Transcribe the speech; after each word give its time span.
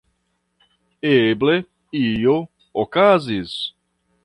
Eble, 1.09 1.59
io 2.01 2.35
okazis. 2.87 3.57